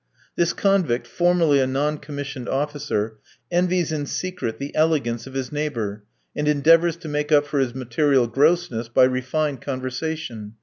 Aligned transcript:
This 0.35 0.51
convict, 0.51 1.05
formerly 1.05 1.59
a 1.59 1.67
non 1.67 1.99
commissioned 1.99 2.49
officer, 2.49 3.19
envies 3.51 3.91
in 3.91 4.07
secret 4.07 4.57
the 4.57 4.73
elegance 4.73 5.27
of 5.27 5.35
his 5.35 5.51
neighbour, 5.51 6.05
and 6.35 6.47
endeavours 6.47 6.95
to 6.95 7.07
make 7.07 7.31
up 7.31 7.45
for 7.45 7.59
his 7.59 7.75
material 7.75 8.25
grossness 8.25 8.87
by 8.89 9.03
refined 9.03 9.61
conversation. 9.61 10.55